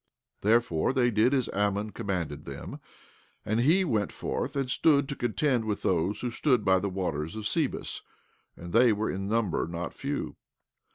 [0.41, 2.79] 17:34 Therefore, they did as Ammon commanded them,
[3.45, 7.35] and he went forth and stood to contend with those who stood by the waters
[7.35, 8.01] of Sebus;
[8.57, 10.37] and they were in number not a few.